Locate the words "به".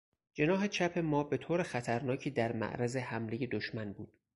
1.23-1.37